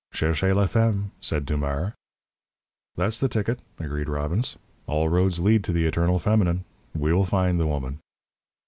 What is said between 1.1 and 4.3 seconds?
said Dumars. "That's the ticket!" agreed